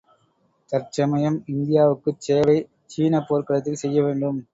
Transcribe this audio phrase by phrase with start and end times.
[0.71, 2.57] தற்சமயம் இந்தியாவுக்குச்சேவை
[2.85, 4.41] சீனப் போர்க்களத்தில் செய்யவேண்டும்.